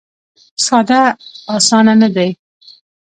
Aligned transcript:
ساده 0.65 1.01
اسانه 1.55 1.93
نه 2.01 2.09
دی. 2.15 2.29